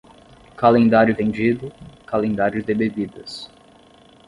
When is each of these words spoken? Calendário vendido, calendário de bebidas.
Calendário 0.57 1.15
vendido, 1.15 1.71
calendário 2.07 2.63
de 2.63 2.73
bebidas. 2.73 3.47